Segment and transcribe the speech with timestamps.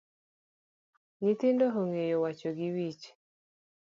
[1.21, 3.05] Nyithindo ong’eyo wacho gi wich